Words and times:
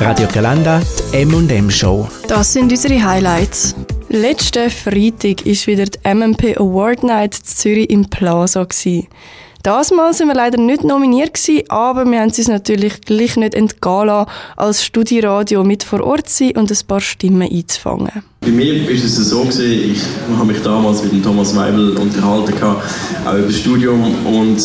Radio 0.00 0.26
Galanda, 0.32 0.82
die 1.12 1.22
M&M 1.22 1.70
Show. 1.70 2.08
Das 2.26 2.52
sind 2.52 2.70
unsere 2.70 3.02
Highlights. 3.02 3.76
Letzten 4.08 4.68
Freitag 4.68 5.46
war 5.46 5.66
wieder 5.66 5.84
die 5.84 6.14
MMP 6.14 6.56
Award 6.58 7.04
Night 7.04 7.36
in 7.36 7.44
Zürich 7.44 7.90
im 7.90 8.04
Plaza. 8.10 8.66
Das 9.64 9.90
Mal 9.92 10.12
sind 10.12 10.28
wir 10.28 10.34
leider 10.34 10.60
nicht 10.60 10.84
nominiert 10.84 11.32
gewesen, 11.32 11.62
aber 11.70 12.04
wir 12.04 12.20
haben 12.20 12.28
es 12.28 12.36
uns 12.36 12.48
natürlich 12.48 13.00
gleich 13.00 13.38
nicht 13.38 13.54
entgehen 13.54 14.08
lassen, 14.08 14.30
als 14.56 14.84
Studiradio 14.84 15.64
mit 15.64 15.84
vor 15.84 16.04
Ort 16.04 16.28
zu 16.28 16.44
sein 16.44 16.56
und 16.58 16.70
ein 16.70 16.78
paar 16.86 17.00
Stimmen 17.00 17.50
einzufangen. 17.50 18.10
Bei 18.42 18.48
mir 18.48 18.84
war 18.84 18.90
es 18.90 19.16
so, 19.16 19.40
gewesen, 19.40 19.90
ich 19.92 20.02
habe 20.36 20.52
mich 20.52 20.60
damals 20.60 21.02
mit 21.02 21.12
dem 21.12 21.22
Thomas 21.22 21.56
Weibel 21.56 21.96
unterhalten, 21.96 22.52
auch 22.62 23.34
über 23.34 23.46
das 23.46 23.56
Studium 23.56 24.02
und 24.26 24.62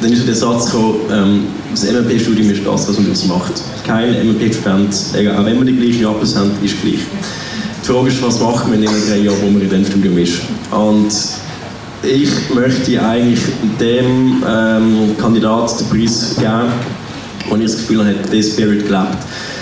dann 0.00 0.12
ist 0.12 0.24
der 0.24 0.36
Satz 0.36 0.66
gekommen, 0.66 1.00
ähm, 1.10 1.46
das 1.72 1.90
MLP-Studium 1.90 2.50
ist 2.52 2.64
das, 2.64 2.88
was 2.88 2.96
man 2.96 3.06
daraus 3.06 3.26
macht. 3.26 3.54
Kein 3.84 4.24
MLP-Student, 4.24 4.94
auch 5.36 5.44
wenn 5.44 5.58
wir 5.58 5.64
die 5.64 5.76
gleiche 5.76 6.06
Abschluss 6.06 6.36
haben, 6.36 6.52
ist 6.62 6.80
gleich. 6.80 7.00
Die 7.82 7.86
Frage 7.88 8.06
ist, 8.06 8.22
was 8.22 8.38
macht 8.38 8.68
man 8.68 8.80
in 8.80 8.88
den 8.88 9.24
Jahren, 9.24 9.42
wo 9.42 9.50
man 9.50 9.62
in 9.62 9.68
diesem 9.68 9.84
Studium 9.84 10.16
ist. 10.16 10.42
Und 10.70 11.12
ich 12.02 12.30
möchte 12.54 13.02
eigentlich 13.02 13.40
dem 13.80 14.42
ähm, 14.48 15.16
Kandidaten 15.20 15.78
den 15.78 15.88
Preis 15.88 16.36
geben, 16.36 16.72
wo 17.48 17.56
ich 17.56 17.62
das 17.62 17.76
Gefühl 17.76 18.00
habe, 18.00 18.14
der 18.14 18.42
Spirit 18.42 18.86
gelebt. 18.86 19.18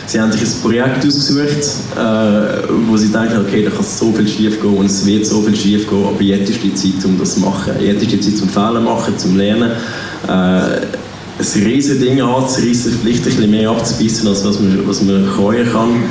Sie 0.07 0.21
haben 0.21 0.31
sich 0.31 0.43
ein 0.43 0.63
Projekt 0.63 1.05
ausgesucht, 1.05 1.49
äh, 1.97 2.69
wo 2.89 2.97
sie 2.97 3.09
denken, 3.09 3.41
okay, 3.41 3.65
da 3.65 3.71
kann 3.71 3.85
so 3.85 4.13
viel 4.13 4.29
schief 4.29 4.61
gehen 4.61 4.77
und 4.77 4.87
es 4.87 5.05
wird 5.05 5.27
so 5.27 5.43
viel 5.43 5.57
schief 5.57 5.89
gehen, 5.89 6.07
aber 6.07 6.23
jetzt 6.23 6.51
ist 6.51 6.63
die 6.63 6.75
Zeit, 6.75 7.05
um 7.05 7.19
das 7.19 7.35
zu 7.35 7.41
machen. 7.41 7.73
Jetzt 7.81 8.03
ist 8.03 8.13
die 8.13 8.21
Zeit 8.21 8.37
zum 8.37 8.49
Fehler 8.49 8.81
machen, 8.81 9.19
zum 9.19 9.37
Lernen. 9.37 9.73
Äh, 10.29 10.31
ein 11.39 11.63
riesiges 11.65 11.99
Ding 11.99 12.21
anzureissen, 12.21 12.99
vielleicht 13.03 13.19
ein 13.19 13.25
bisschen 13.25 13.51
mehr 13.51 13.69
abzubissen, 13.69 14.29
als 14.29 14.45
was 14.45 14.61
man, 14.61 14.87
was 14.87 15.03
man 15.03 15.29
kann. 15.73 16.05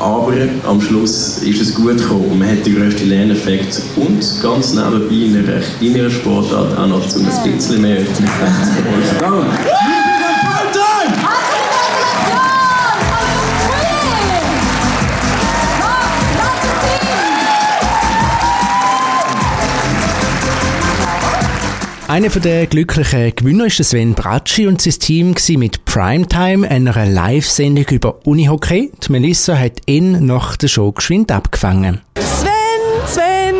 Aber 0.00 0.32
am 0.66 0.80
Schluss 0.80 1.38
ist 1.38 1.60
es 1.60 1.74
gut 1.74 1.98
gekommen. 1.98 2.30
Und 2.30 2.38
man 2.38 2.50
hat 2.50 2.64
den 2.64 2.76
grössten 2.76 3.08
Lerneffekt. 3.08 3.82
Und 3.96 4.20
ganz 4.42 4.74
nebenbei 4.74 5.14
in 5.14 5.36
einer 5.36 5.60
kleineren 5.78 6.10
Sportart 6.10 6.78
auch 6.78 6.86
noch 6.86 7.06
zu 7.08 7.20
ein 7.20 7.52
bisschen 7.52 7.82
mehr 7.82 7.98
Öffentlichkeit 7.98 9.97
Einer 22.08 22.30
der 22.30 22.66
glücklichen 22.66 23.36
Gewinner 23.36 23.66
ist 23.66 23.84
Sven 23.84 24.14
Bracci 24.14 24.66
und 24.66 24.80
sein 24.80 24.94
Team 24.98 25.34
mit 25.58 25.84
Primetime, 25.84 26.66
einer 26.66 27.04
Live-Sendung 27.04 27.84
über 27.90 28.26
Unihockey. 28.26 28.90
Die 29.06 29.12
Melissa 29.12 29.54
hat 29.54 29.82
ihn 29.84 30.24
nach 30.24 30.56
der 30.56 30.68
Show 30.68 30.90
geschwind 30.90 31.30
abgefangen. 31.30 32.00
Sven, 32.16 32.48
Sven! 33.06 33.54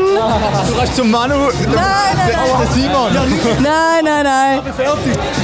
Du 0.67 0.75
kannst 0.79 0.97
zum 0.97 1.11
Manu, 1.11 1.35
nein, 1.35 1.75
nein, 1.75 2.31
nein. 2.33 2.59
der 2.59 2.73
Simon. 2.73 3.63
Nein, 3.63 4.05
nein, 4.05 4.25
nein. 4.25 4.61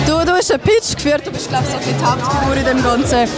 Du, 0.06 0.24
du 0.24 0.32
hast 0.32 0.50
einen 0.50 0.62
Pitch 0.62 0.96
geführt, 0.96 1.26
du 1.26 1.30
bist 1.30 1.50
glaube 1.50 1.64
ich 1.68 1.72
so 1.72 1.90
die 1.90 2.04
Hauptfigur 2.04 2.56
in 2.56 2.64
dem 2.64 2.82
Ganzen. 2.82 3.28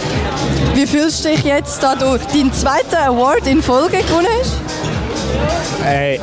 Wie 0.75 0.87
fühlst 0.87 1.25
du 1.25 1.29
dich 1.29 1.43
jetzt, 1.43 1.83
da 1.83 1.93
du 1.93 2.17
deinen 2.17 2.53
zweiten 2.53 2.95
Award 2.95 3.45
in 3.45 3.61
Folge 3.61 3.97
gewonnen 3.97 4.27
hast? 4.39 4.66
Hey, 5.83 6.19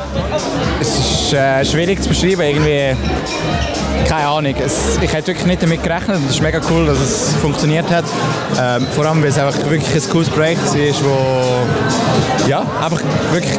es 0.79 0.99
ist 0.99 1.33
äh, 1.33 1.65
schwierig 1.65 2.01
zu 2.01 2.09
beschreiben. 2.09 2.41
Irgendwie, 2.41 2.95
keine 4.07 4.27
Ahnung. 4.27 4.55
Es, 4.63 4.97
ich 5.01 5.13
hätte 5.13 5.27
wirklich 5.27 5.45
nicht 5.45 5.63
damit 5.63 5.83
gerechnet. 5.83 6.19
Es 6.27 6.35
ist 6.35 6.41
mega 6.41 6.59
cool, 6.69 6.85
dass 6.85 6.99
es 6.99 7.33
funktioniert 7.41 7.89
hat. 7.89 8.05
Ähm, 8.59 8.87
vor 8.95 9.05
allem, 9.05 9.21
weil 9.21 9.29
es 9.29 9.37
einfach 9.37 9.57
wirklich 9.69 9.95
ein 9.95 10.09
cooles 10.09 10.29
Projekt 10.29 10.65
war, 10.65 11.09
wo 11.09 12.47
ja, 12.47 12.63
einfach 12.81 13.01
wirklich 13.31 13.53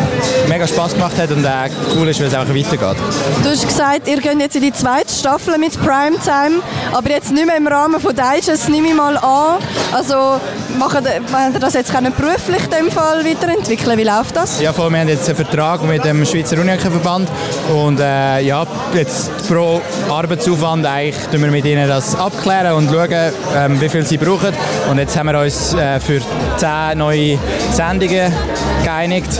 mega 0.49 0.67
Spaß 0.67 0.95
gemacht 0.95 1.19
hat 1.19 1.31
und 1.31 1.45
äh, 1.45 1.49
cool 1.97 2.09
ist, 2.09 2.21
weil 2.21 2.29
es 2.29 2.35
einfach 2.35 2.55
weitergeht. 2.55 2.97
Du 3.43 3.51
hast 3.51 3.67
gesagt, 3.67 4.09
ihr 4.09 4.21
geht 4.21 4.39
jetzt 4.39 4.57
in 4.57 4.63
die 4.63 4.73
zweite 4.73 5.13
Staffel 5.13 5.59
mit 5.59 5.73
Primetime, 5.81 6.63
aber 6.93 7.11
jetzt 7.11 7.33
nicht 7.33 7.47
mehr 7.47 7.57
im 7.57 7.67
Rahmen 7.67 8.01
von 8.01 8.15
Digest, 8.15 8.69
nehme 8.69 8.89
ich 8.89 8.95
mal 8.95 9.17
an. 9.17 9.59
Also 9.93 10.41
machen, 10.79 11.05
ihr 11.05 11.61
das 11.61 11.75
jetzt 11.75 11.93
können 11.93 12.13
beruflich 12.17 12.65
in 12.65 12.71
dem 12.71 12.91
Fall 12.91 13.25
weiterentwickeln? 13.25 13.99
Wie 13.99 14.05
läuft 14.05 14.37
das? 14.37 14.61
Ja, 14.61 14.73
voll, 14.73 14.91
wir 14.91 15.01
haben 15.01 15.09
jetzt 15.09 15.29
einen 15.29 15.37
Vertrag 15.37 15.83
mit 15.83 16.05
dem 16.05 16.25
Schweizer 16.25 16.59
Unihockey-Verband 16.61 17.29
und 17.73 18.01
äh, 18.01 18.41
ja, 18.41 18.67
jetzt 18.95 19.31
pro 19.49 19.81
Arbeitsaufwand 20.27 20.85
eigentlich 20.85 21.25
tun 21.27 21.41
wir 21.41 21.53
mit 21.53 21.65
ihnen 21.65 21.89
das 21.89 22.19
abklären 22.19 22.73
und 22.73 22.91
schauen, 22.91 23.33
ähm, 23.57 23.81
wie 23.81 23.89
viel 23.89 24.05
sie 24.05 24.17
brauchen. 24.17 24.53
Und 24.91 24.99
jetzt 24.99 25.17
haben 25.17 25.27
wir 25.31 25.39
uns 25.39 25.73
äh, 25.75 26.01
für 26.01 26.21
zehn 26.57 26.99
neue 26.99 27.39
Sendungen 27.71 28.33
geeinigt 28.83 29.31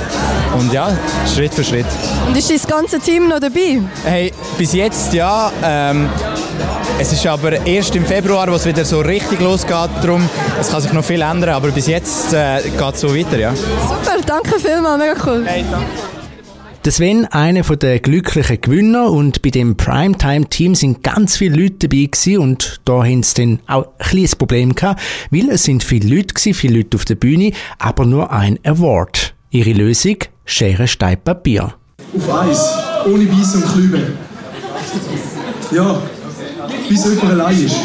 und 0.57 0.73
ja, 0.73 0.97
Schritt 1.35 1.53
für 1.53 1.65
Schritt. 1.65 1.87
Und 2.29 2.37
ist 2.37 2.51
das 2.53 2.69
ganze 2.69 3.01
Team 3.01 3.27
noch 3.27 3.41
dabei? 3.41 3.81
Hey, 4.05 4.33
bis 4.57 4.75
jetzt 4.75 5.13
ja. 5.13 5.51
Ähm, 5.65 6.09
es 7.01 7.13
ist 7.13 7.27
aber 7.27 7.67
erst 7.67 7.97
im 7.97 8.07
Februar, 8.07 8.47
wo 8.49 8.55
es 8.55 8.65
wieder 8.65 8.85
so 8.85 9.01
richtig 9.01 9.41
losgeht. 9.41 9.91
Darum, 10.03 10.31
es 10.61 10.71
kann 10.71 10.81
sich 10.83 10.93
noch 10.93 11.05
viel 11.05 11.21
ändern, 11.21 11.51
aber 11.51 11.73
bis 11.73 11.89
jetzt 11.89 12.33
äh, 12.33 12.63
geht 12.63 12.95
es 12.95 13.01
so 13.01 13.13
weiter, 13.13 13.37
ja. 13.37 13.53
Super, 13.57 14.19
danke 14.25 14.61
vielmals, 14.61 14.99
mega 14.99 15.15
cool. 15.27 15.43
Hey, 15.45 15.65
danke. 15.69 16.16
Der 16.87 16.93
Sven, 16.93 17.25
einer 17.25 17.63
der 17.65 17.99
glücklichen 17.99 18.61
Gewinner 18.61 19.11
und 19.11 19.43
bei 19.43 19.51
dem 19.51 19.77
Primetime-Team 19.77 20.77
sind 20.77 21.03
ganz 21.03 21.37
viele 21.37 21.61
Leute 21.61 21.89
dabei 21.89 22.05
gewesen 22.05 22.39
und 22.39 22.81
da 22.85 23.03
haben 23.03 23.25
sie 23.25 23.35
dann 23.35 23.59
auch 23.67 23.87
ein 23.99 24.07
kleines 24.07 24.37
Problem 24.37 24.73
gehabt, 24.73 25.03
weil 25.33 25.51
es 25.51 25.65
sind 25.65 25.83
viele 25.83 26.15
Leute 26.15 26.33
gewesen, 26.33 26.55
viele 26.55 26.77
Leute 26.77 26.97
auf 26.97 27.05
der 27.05 27.17
Bühne, 27.17 27.51
aber 27.81 28.07
nur 28.07 28.31
ein 28.31 28.61
Award. 28.65 29.35
Ihre 29.51 29.73
Lösung? 29.73 30.19
Schere, 30.45 30.87
Stein, 30.87 31.19
Papier. 31.25 31.75
Auf 32.17 32.33
Eis, 32.33 32.79
ohne 33.05 33.29
Weiss 33.33 33.57
und 33.57 33.67
Klübe. 33.73 34.13
Ja, 35.73 36.01
bis 36.89 37.05
jemand 37.05 37.33
allein 37.33 37.65
ist. 37.65 37.77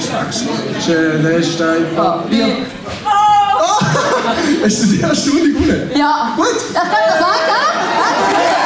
Schere, 0.85 1.41
Stein, 1.41 1.85
Papier. 1.95 2.55
Oh! 3.03 3.83
Hast 4.63 4.83
du 4.83 4.87
die 4.89 5.01
erste 5.01 5.31
Runde 5.31 5.53
gewonnen? 5.53 5.89
Ja. 5.97 6.35
Gut. 6.37 6.45
Ich 6.69 6.73
kann 6.75 6.87
das 6.91 7.19
sagen. 7.19 8.60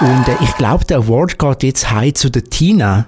Und 0.00 0.28
äh, 0.28 0.36
ich 0.42 0.54
glaube, 0.56 0.84
der 0.84 0.98
Award 0.98 1.38
geht 1.38 1.62
jetzt 1.64 1.90
heim 1.90 2.14
zu 2.14 2.30
der 2.30 2.44
Tina. 2.44 3.06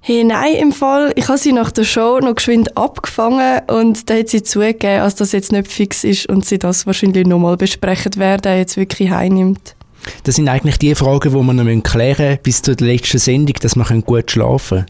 Hey, 0.00 0.24
nein, 0.24 0.54
im 0.54 0.72
Fall, 0.72 1.12
ich 1.16 1.28
habe 1.28 1.38
sie 1.38 1.52
nach 1.52 1.70
der 1.70 1.84
Show 1.84 2.20
noch 2.20 2.36
geschwind 2.36 2.76
abgefangen 2.76 3.62
und 3.68 4.08
da 4.08 4.14
hat 4.14 4.28
sie 4.28 4.42
zugegeben, 4.42 4.98
dass 4.98 5.16
das 5.16 5.32
jetzt 5.32 5.50
nicht 5.50 5.70
fix 5.70 6.04
ist 6.04 6.28
und 6.28 6.44
sie 6.44 6.58
das 6.58 6.86
wahrscheinlich 6.86 7.26
nochmal 7.26 7.56
besprechen, 7.56 8.12
wer 8.16 8.38
der 8.38 8.58
jetzt 8.58 8.76
wirklich 8.76 9.10
heimnimmt. 9.10 9.74
Das 10.22 10.36
sind 10.36 10.48
eigentlich 10.48 10.78
die 10.78 10.94
Fragen, 10.94 11.30
die 11.30 11.34
wir 11.34 11.52
noch 11.52 11.82
klären 11.82 12.28
müssen, 12.28 12.42
bis 12.42 12.62
zur 12.62 12.76
letzten 12.78 13.18
Sendung, 13.18 13.56
dass 13.60 13.74
wir 13.74 14.02
gut 14.02 14.30
schlafen 14.30 14.78
können. 14.78 14.86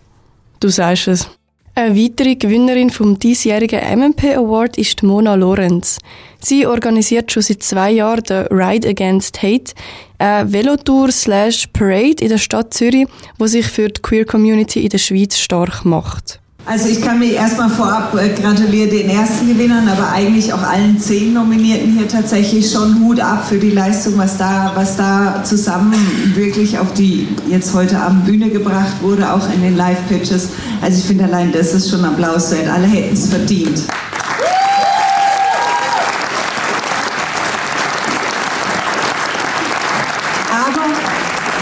Du 0.60 0.68
sagst 0.68 1.08
es. 1.08 1.30
Eine 1.78 1.94
weitere 1.94 2.36
Gewinnerin 2.36 2.88
vom 2.88 3.18
diesjährigen 3.18 3.80
MMP 3.98 4.34
Award 4.34 4.78
ist 4.78 5.02
Mona 5.02 5.34
Lorenz. 5.34 5.98
Sie 6.40 6.66
organisiert 6.66 7.30
schon 7.30 7.42
seit 7.42 7.62
zwei 7.62 7.90
Jahren 7.90 8.22
den 8.22 8.46
Ride 8.46 8.88
Against 8.88 9.42
Hate, 9.42 9.74
eine 10.16 10.50
Velotour 10.50 11.12
slash 11.12 11.66
Parade 11.74 12.22
in 12.24 12.30
der 12.30 12.38
Stadt 12.38 12.72
Zürich, 12.72 13.06
wo 13.36 13.46
sich 13.46 13.66
für 13.66 13.88
die 13.90 14.00
Queer 14.00 14.24
Community 14.24 14.84
in 14.84 14.88
der 14.88 14.96
Schweiz 14.96 15.36
stark 15.36 15.84
macht. 15.84 16.40
Also 16.68 16.88
ich 16.88 17.00
kann 17.00 17.20
mir 17.20 17.32
erstmal 17.32 17.70
vorab 17.70 18.12
äh, 18.16 18.28
gratulieren 18.30 18.90
den 18.90 19.08
ersten 19.08 19.46
Gewinnern, 19.46 19.86
aber 19.86 20.10
eigentlich 20.10 20.52
auch 20.52 20.62
allen 20.62 20.98
zehn 20.98 21.32
Nominierten 21.32 21.92
hier 21.96 22.08
tatsächlich 22.08 22.68
schon 22.68 23.00
Hut 23.04 23.20
ab 23.20 23.46
für 23.48 23.58
die 23.58 23.70
Leistung, 23.70 24.18
was 24.18 24.36
da, 24.36 24.72
was 24.74 24.96
da 24.96 25.44
zusammen 25.44 25.94
wirklich 26.34 26.76
auf 26.76 26.92
die 26.92 27.28
jetzt 27.48 27.72
heute 27.72 28.00
Abend 28.00 28.26
Bühne 28.26 28.50
gebracht 28.50 29.00
wurde, 29.00 29.32
auch 29.32 29.48
in 29.54 29.62
den 29.62 29.76
Live-Pitches. 29.76 30.48
Also 30.82 30.98
ich 30.98 31.04
finde 31.04 31.24
allein 31.24 31.52
das 31.52 31.72
ist 31.72 31.88
schon 31.88 32.04
Applaus 32.04 32.50
wert. 32.50 32.68
Alle 32.68 32.88
hätten 32.88 33.14
es 33.14 33.28
verdient. 33.28 33.84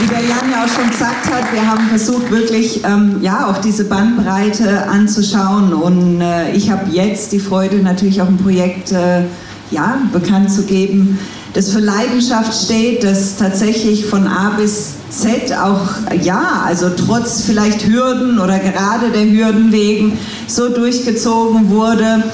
Wie 0.04 0.08
der 0.08 0.20
Jan 0.20 0.50
ja 0.50 0.64
auch 0.64 0.68
schon 0.68 0.90
gesagt 0.90 1.32
hat, 1.32 1.50
wir 1.52 1.66
haben 1.66 1.88
versucht, 1.88 2.30
wirklich 2.30 2.84
ähm, 2.84 3.22
ja, 3.22 3.48
auch 3.48 3.58
diese 3.58 3.84
Bandbreite 3.84 4.86
anzuschauen. 4.86 5.72
Und 5.72 6.20
äh, 6.20 6.52
ich 6.52 6.70
habe 6.70 6.90
jetzt 6.90 7.32
die 7.32 7.38
Freude, 7.38 7.76
natürlich 7.76 8.20
auch 8.20 8.28
ein 8.28 8.36
Projekt 8.36 8.92
äh, 8.92 9.22
ja, 9.70 9.98
bekannt 10.12 10.50
zu 10.50 10.64
geben, 10.64 11.18
das 11.54 11.70
für 11.70 11.78
Leidenschaft 11.78 12.52
steht, 12.64 13.02
das 13.02 13.36
tatsächlich 13.36 14.04
von 14.04 14.26
A 14.26 14.50
bis 14.58 14.94
Z 15.08 15.56
auch, 15.56 15.88
ja, 16.20 16.62
also 16.66 16.90
trotz 16.90 17.42
vielleicht 17.42 17.86
Hürden 17.86 18.38
oder 18.40 18.58
gerade 18.58 19.10
der 19.10 19.24
Hürden 19.24 19.72
wegen 19.72 20.18
so 20.48 20.68
durchgezogen 20.68 21.70
wurde. 21.70 22.24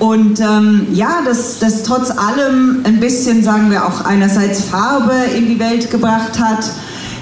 Und 0.00 0.40
ähm, 0.40 0.86
ja, 0.94 1.20
das, 1.24 1.58
das 1.60 1.84
trotz 1.84 2.10
allem 2.10 2.80
ein 2.84 2.98
bisschen, 2.98 3.44
sagen 3.44 3.70
wir 3.70 3.86
auch 3.86 4.04
einerseits 4.04 4.64
Farbe 4.64 5.14
in 5.36 5.46
die 5.46 5.60
Welt 5.60 5.90
gebracht 5.90 6.40
hat 6.40 6.64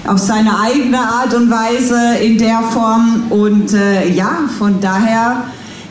auf 0.08 0.18
seine 0.18 0.58
eigene 0.60 0.98
Art 0.98 1.34
und 1.34 1.50
Weise 1.50 2.18
in 2.24 2.38
der 2.38 2.62
Form. 2.72 3.24
Und 3.30 3.74
äh, 3.74 4.08
ja, 4.08 4.40
von 4.58 4.80
daher 4.80 5.44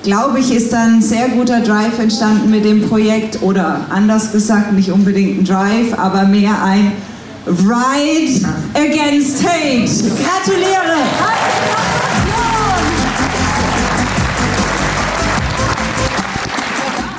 glaube 0.04 0.40
ich, 0.40 0.52
ist 0.54 0.74
da 0.74 0.84
ein 0.84 1.02
sehr 1.02 1.30
guter 1.30 1.62
Drive 1.62 2.00
entstanden 2.00 2.50
mit 2.50 2.66
dem 2.66 2.88
Projekt 2.88 3.42
oder 3.42 3.82
anders 3.90 4.32
gesagt, 4.32 4.74
nicht 4.74 4.92
unbedingt 4.92 5.42
ein 5.42 5.46
Drive, 5.46 5.98
aber 5.98 6.24
mehr 6.24 6.64
ein 6.64 6.94
Ride 7.46 8.46
Against 8.74 9.44
Hate. 9.46 9.90
Gratuliere! 10.24 11.87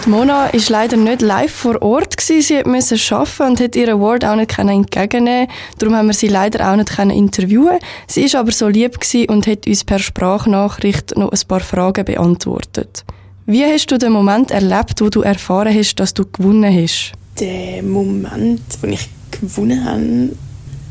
Mona 0.08 0.46
ist 0.46 0.70
leider 0.70 0.96
nicht 0.96 1.20
live 1.20 1.52
vor 1.52 1.82
Ort 1.82 2.16
gewesen. 2.16 2.40
Sie 2.40 2.62
musste 2.64 3.14
arbeiten 3.14 3.42
und 3.42 3.60
hat 3.60 3.76
ihren 3.76 4.00
Award 4.00 4.24
auch 4.24 4.36
nicht 4.36 4.58
entgegennehmen 4.58 5.48
Darum 5.78 5.94
haben 5.94 6.06
wir 6.06 6.14
sie 6.14 6.28
leider 6.28 6.72
auch 6.72 6.76
nicht 6.76 6.98
interviewen 6.98 7.78
Sie 8.06 8.22
ist 8.22 8.34
aber 8.34 8.50
so 8.50 8.68
lieb 8.68 8.98
und 9.28 9.46
hat 9.46 9.66
uns 9.66 9.84
per 9.84 9.98
Sprachnachricht 9.98 11.14
noch 11.18 11.30
ein 11.30 11.38
paar 11.46 11.60
Fragen 11.60 12.06
beantwortet. 12.06 13.04
Wie 13.44 13.62
hast 13.62 13.90
du 13.90 13.98
den 13.98 14.12
Moment 14.12 14.50
erlebt, 14.50 15.02
wo 15.02 15.10
du 15.10 15.20
erfahren 15.20 15.74
hast, 15.74 15.96
dass 15.96 16.14
du 16.14 16.24
gewonnen 16.24 16.74
hast? 16.74 17.12
Der 17.38 17.82
Moment, 17.82 18.62
wo 18.80 18.86
ich 18.86 19.10
gewonnen 19.30 19.84
habe, 19.84 20.30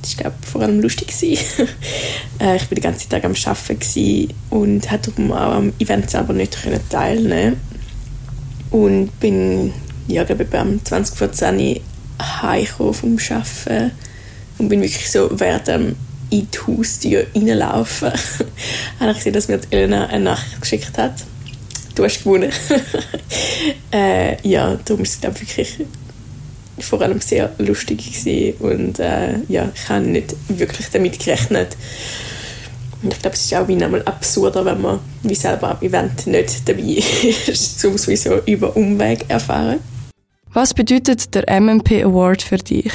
das 0.04 0.24
war 0.24 0.32
vor 0.46 0.62
allem 0.62 0.80
lustig. 0.80 1.08
Äh, 2.40 2.58
ich 2.58 2.70
war 2.70 2.76
den 2.76 2.84
ganzen 2.84 3.10
Tag 3.10 3.26
am 3.26 3.34
Arbeiten 3.34 4.30
und 4.52 4.88
konnte 4.88 5.12
auch 5.32 5.56
am 5.56 5.74
Event 5.80 6.08
selber 6.12 6.34
nicht 6.34 6.56
teilnehmen 6.92 7.60
und 8.72 9.20
bin 9.20 9.74
ja, 10.08 10.24
glaube 10.24 10.44
ich, 10.44 10.50
beim 10.50 10.84
20 10.84 11.18
vor 11.18 11.32
10 11.32 11.80
heimgekommen 12.22 12.94
vom 12.94 13.18
Arbeiten 13.30 13.92
und 14.58 14.70
bin 14.70 14.82
wirklich 14.82 15.10
so 15.10 15.30
während 15.32 15.68
dem 15.68 15.96
in 16.30 16.48
die 16.52 16.58
Haustür 16.60 17.26
reinlaufen, 17.34 18.12
habe 19.00 19.12
ich 19.12 19.18
gesehen, 19.18 19.34
dass 19.34 19.48
mir 19.48 19.60
Elena 19.70 20.08
eine 20.08 20.26
Nachricht 20.26 20.62
geschickt 20.62 20.98
hat. 20.98 21.14
Du 21.96 22.04
hast 22.04 22.20
gewonnen. 22.20 22.52
äh, 23.94 24.48
ja, 24.48 24.78
darum 24.86 25.00
war 25.00 25.06
es 25.06 25.22
glaube 25.22 25.38
ich, 25.42 25.58
wirklich 25.58 25.88
vor 26.80 27.02
allem 27.02 27.22
sehr 27.22 27.52
lustig 27.58 27.98
gewesen 28.06 28.54
und 28.60 29.00
äh, 29.00 29.40
ja, 29.48 29.72
ich 29.74 29.90
habe 29.90 30.06
nicht 30.06 30.36
wirklich 30.48 30.88
damit 30.92 31.18
gerechnet, 31.18 31.76
und 33.08 33.14
ich 33.14 33.22
glaube, 33.22 33.36
es 33.38 33.46
ist 33.46 33.54
auch 33.54 33.66
wie 33.70 33.82
einmal 33.82 34.02
absurder, 34.04 34.66
wenn 34.66 34.82
man 34.82 35.00
wie 35.24 35.34
selber 35.34 35.72
am 35.72 35.78
Event 35.82 36.28
nicht 36.28 36.68
dabei 36.68 37.02
ist, 37.48 37.86
um 37.86 37.94
es 37.94 38.04
so 38.04 38.42
über 38.46 38.76
Umweg 38.76 39.24
erfahren. 39.30 39.80
Was 40.52 40.74
bedeutet 40.74 41.34
der 41.34 41.46
MMP 41.62 42.04
Award 42.04 42.42
für 42.42 42.58
dich? 42.58 42.92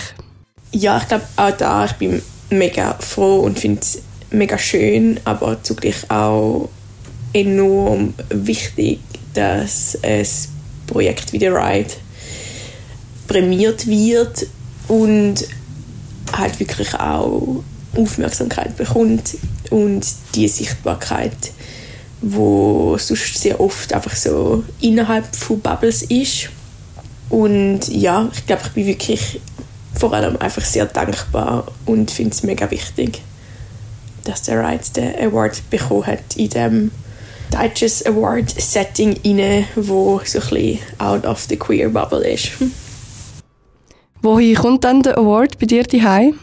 Ja, 0.73 0.99
ich 0.99 1.09
glaube 1.09 1.25
auch 1.37 1.50
da, 1.53 1.87
ich 1.87 1.93
bin 1.93 2.20
mega 2.50 2.93
froh 3.00 3.41
und 3.41 3.59
finde 3.59 3.81
es 3.81 4.03
mega 4.31 4.59
schön, 4.59 5.19
aber 5.25 5.62
zugleich 5.62 6.11
auch 6.11 6.69
enorm 7.32 8.12
wichtig, 8.29 8.99
dass 9.32 9.99
ein 10.03 10.26
Projekt 10.88 11.32
wie 11.32 11.38
The 11.38 11.49
Ride 11.49 11.91
prämiert 13.29 13.87
wird 13.87 14.47
und 14.88 15.37
halt 16.37 16.61
wirklich 16.61 16.93
auch 16.97 17.62
Aufmerksamkeit 17.97 18.76
bekommt 18.76 19.37
und 19.73 20.07
die 20.35 20.49
Sichtbarkeit, 20.49 21.53
wo 22.21 22.97
sonst 22.99 23.41
sehr 23.41 23.59
oft 23.59 23.93
einfach 23.93 24.15
so 24.15 24.63
innerhalb 24.81 25.35
von 25.35 25.61
Bubbles 25.61 26.03
ist. 26.03 26.51
Und 27.31 27.89
ja, 27.89 28.29
ich 28.33 28.47
glaube, 28.47 28.63
ich 28.67 28.73
bin 28.73 28.87
wirklich 28.87 29.41
vor 29.99 30.13
allem 30.13 30.37
einfach 30.37 30.65
sehr 30.65 30.87
dankbar 30.87 31.67
und 31.87 32.11
finde 32.11 32.33
es 32.33 32.43
mega 32.43 32.71
wichtig, 32.71 33.23
dass 34.25 34.43
der 34.43 34.59
Wright 34.59 34.95
den 34.97 35.15
Award 35.17 35.63
bekommen 35.71 36.07
hat 36.07 36.37
in 36.37 36.51
dem 36.51 36.91
deutsches 37.51 38.05
Award-Setting 38.05 39.21
inne, 39.23 39.65
wo 39.75 40.21
so 40.25 40.39
ein 40.39 40.49
bisschen 40.49 40.79
out 40.99 41.25
of 41.25 41.47
the 41.49 41.57
queer 41.57 41.89
bubble 41.89 42.27
ist. 42.27 42.53
Wohin 44.21 44.55
kommt 44.55 44.85
dann 44.85 45.03
der 45.03 45.19
Award 45.19 45.59
bei 45.59 45.67
dir 45.67 45.83
daheim? 45.83 46.39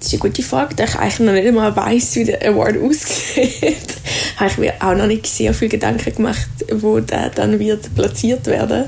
Das 0.00 0.08
ist 0.08 0.14
eine 0.14 0.30
gute 0.30 0.42
Frage, 0.42 0.74
da 0.74 0.84
ich 0.84 0.96
eigentlich 0.96 1.18
noch 1.20 1.32
nicht 1.34 1.46
einmal 1.46 1.76
weiss, 1.76 2.16
wie 2.16 2.24
der 2.24 2.42
Award 2.48 2.78
aussieht. 2.78 4.00
habe 4.36 4.50
ich 4.50 4.56
mir 4.56 4.74
auch 4.80 4.94
noch 4.94 5.06
nicht 5.06 5.26
sehr 5.26 5.52
viel 5.52 5.68
Gedanken 5.68 6.14
gemacht, 6.14 6.48
wo 6.72 7.00
der 7.00 7.28
dann 7.28 7.58
wird 7.58 7.94
platziert 7.94 8.46
werden. 8.46 8.86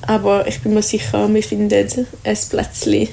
Aber 0.00 0.46
ich 0.48 0.60
bin 0.60 0.72
mir 0.72 0.82
sicher, 0.82 1.32
wir 1.32 1.42
finden 1.42 2.06
ein 2.24 2.38
Plätzchen 2.50 3.08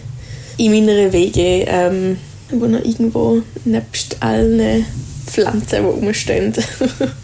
in 0.57 0.71
meiner 0.71 1.11
Wege, 1.11 1.65
ähm, 1.67 2.17
wo 2.49 2.65
noch 2.65 2.83
irgendwo 2.83 3.41
nebst 3.65 4.17
allen 4.21 4.85
Pflanzen, 5.25 5.83
die 5.83 6.05
rumstehen, 6.05 6.53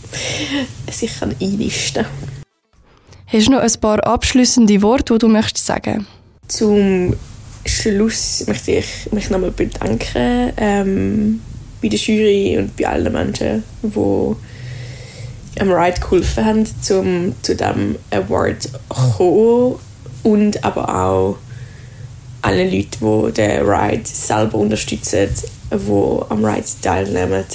sicher 0.92 1.30
einnisten. 1.42 2.06
Hast 3.26 3.48
du 3.48 3.52
noch 3.52 3.60
ein 3.60 3.82
paar 3.82 4.06
abschließende 4.06 4.82
Worte, 4.82 5.14
die 5.14 5.20
du 5.20 5.28
möchtest 5.28 5.66
sagen? 5.66 6.08
Zum 6.48 7.14
Schluss 7.68 8.46
möchte 8.48 8.72
ich 8.72 9.12
mich 9.12 9.30
nochmal 9.30 9.52
bedanken 9.52 10.54
ähm, 10.58 11.42
bei 11.82 11.90
der 11.90 12.00
Jury 12.00 12.58
und 12.58 12.76
bei 12.76 12.88
allen 12.88 13.12
Menschen, 13.12 13.64
die 13.84 15.60
am 15.60 15.72
Ride 15.72 16.00
geholfen 16.00 16.46
haben, 16.46 16.66
zum 16.82 17.36
zu 17.42 17.56
diesem 17.56 17.96
Award 18.12 18.64
zu 18.64 18.70
kommen. 18.90 19.76
Und 20.24 20.64
aber 20.64 20.90
auch 20.90 21.38
allen 22.42 22.72
Leuten, 22.72 23.28
die 23.28 23.34
den 23.34 23.62
Ride 23.66 24.04
selber 24.06 24.58
unterstützen, 24.58 25.30
die 25.72 26.22
am 26.30 26.46
Ride 26.46 26.66
teilnehmen, 26.82 27.46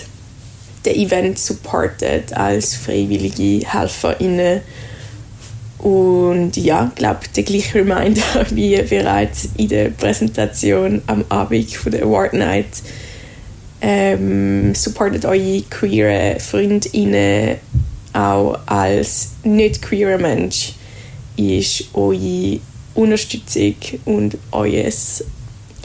den 0.84 0.96
Event 0.96 1.38
supporten 1.38 2.22
als 2.34 2.74
freiwillige 2.74 3.66
HelferInnen 3.66 4.60
und 5.82 6.56
ja, 6.56 6.88
ich 6.88 6.94
glaube, 6.94 7.20
der 7.34 7.42
gleiche 7.42 7.80
Reminder 7.80 8.46
wie 8.50 8.80
bereits 8.82 9.48
in 9.56 9.68
der 9.68 9.90
Präsentation 9.90 11.02
am 11.06 11.24
Abend 11.28 11.74
von 11.74 11.92
der 11.92 12.04
Award 12.04 12.34
Night. 12.34 12.82
Ähm, 13.80 14.76
supportet 14.76 15.24
eure 15.24 15.62
queere 15.62 16.38
Freundinnen 16.38 17.56
auch 18.12 18.58
als 18.66 19.32
nicht 19.42 19.82
queerer 19.82 20.18
Mensch 20.18 20.74
ist 21.36 21.88
eure 21.94 22.60
Unterstützung 22.94 23.74
und 24.04 24.36
euer 24.52 24.90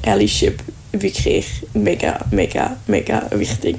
Allyship 0.04 0.62
wirklich 0.92 1.48
mega, 1.74 2.24
mega, 2.32 2.78
mega 2.88 3.30
wichtig. 3.32 3.78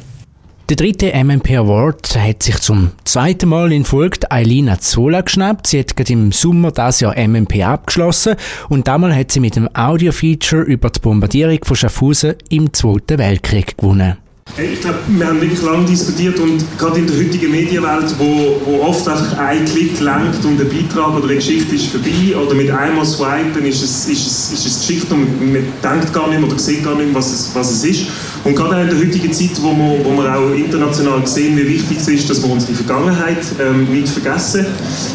Der 0.69 0.76
dritte 0.76 1.15
MMP 1.15 1.56
Award 1.56 2.15
hat 2.19 2.43
sich 2.43 2.59
zum 2.59 2.91
zweiten 3.05 3.49
Mal 3.49 3.73
in 3.73 3.87
Folge 3.87 4.31
Eilina 4.31 4.79
Zola 4.79 5.23
geschnappt. 5.23 5.67
Sie 5.67 5.79
hat 5.79 5.97
gerade 5.97 6.12
im 6.12 6.31
Sommer 6.31 6.73
das 6.73 7.00
Jahr 7.00 7.17
MMP 7.17 7.65
abgeschlossen 7.65 8.37
und 8.69 8.87
damals 8.87 9.15
hat 9.15 9.32
sie 9.32 9.41
mit 9.41 9.56
dem 9.56 9.75
Audio-Feature 9.75 10.65
über 10.65 10.91
die 10.91 11.01
Bombardierung 11.01 11.60
von 11.65 11.75
Schaffhausen 11.75 12.34
im 12.51 12.70
Zweiten 12.75 13.17
Weltkrieg 13.17 13.79
gewonnen. 13.79 14.19
Ich 14.60 14.81
glaube, 14.81 14.98
wir 15.06 15.24
haben 15.29 15.41
wirklich 15.41 15.62
lange 15.62 15.86
diskutiert 15.86 16.36
und 16.41 16.65
gerade 16.79 16.98
in 16.98 17.06
der 17.06 17.17
heutigen 17.17 17.48
Medienwelt, 17.53 18.12
wo, 18.19 18.60
wo 18.65 18.82
oft 18.82 19.06
einfach 19.06 19.38
ein 19.38 19.65
Klick 19.65 20.00
lenkt 20.00 20.44
und 20.44 20.60
ein 20.60 20.69
Beitrag 20.69 21.15
oder 21.15 21.27
eine 21.27 21.36
Geschichte 21.36 21.77
ist 21.77 21.86
vorbei 21.86 22.36
oder 22.36 22.56
mit 22.56 22.69
einmal 22.69 23.06
swipen 23.06 23.65
ist 23.65 23.84
es, 23.84 24.08
ist 24.08 24.27
es, 24.27 24.53
ist 24.55 24.67
es 24.67 24.81
Geschichte 24.81 25.15
und 25.15 25.53
man 25.53 25.62
denkt 25.62 26.12
gar 26.12 26.29
nicht 26.29 26.41
mehr 26.41 26.50
oder 26.50 26.58
sieht 26.58 26.82
gar 26.82 26.96
nicht 26.96 27.06
mehr, 27.06 27.15
was 27.15 27.32
es, 27.32 27.50
was 27.55 27.70
es 27.70 27.84
ist. 27.84 28.06
Und 28.43 28.56
gerade 28.56 28.82
in 28.82 28.88
der 28.88 28.98
heutigen 28.98 29.32
Zeit, 29.32 29.62
wo 29.62 29.69
wir, 29.69 30.05
wo 30.05 30.20
wir 30.20 30.36
auch 30.36 30.53
international 30.53 31.24
sehen, 31.24 31.56
wie 31.56 31.69
wichtig 31.69 31.98
es 31.98 32.08
ist, 32.08 32.29
dass 32.29 32.43
wir 32.43 32.50
unsere 32.50 32.74
Vergangenheit 32.74 33.44
ähm, 33.60 33.84
nicht 33.84 34.08
vergessen, 34.08 34.67